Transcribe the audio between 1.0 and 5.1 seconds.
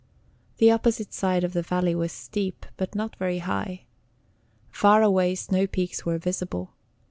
side of the valley was steep, but not very high. Far